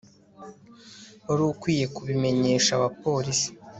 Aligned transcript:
Wari 1.27 1.43
ukwiye 1.51 1.85
kubimenyesha 1.95 2.71
abapolisi 2.77 3.49